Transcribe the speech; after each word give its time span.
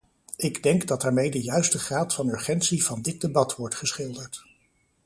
Ik 0.37 0.63
denk 0.63 0.87
dat 0.87 1.01
daarmee 1.01 1.31
de 1.31 1.41
juiste 1.43 1.79
graad 1.79 2.13
van 2.13 2.27
urgentie 2.29 2.83
van 2.85 3.01
dit 3.01 3.21
debat 3.21 3.55
wordt 3.55 3.75
geschilderd. 3.75 4.43